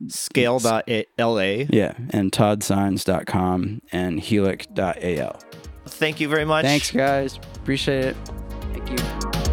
[0.07, 0.81] scale.la.
[0.87, 5.39] yeah, and toddsines.com and helic.al.
[5.85, 6.65] Thank you very much.
[6.65, 7.39] Thanks, guys.
[7.55, 8.17] Appreciate it.
[8.73, 9.46] Thank you.